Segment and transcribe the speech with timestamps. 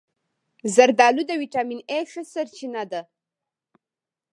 [0.75, 3.01] زردآلو د ویټامین A ښه سرچینه ده.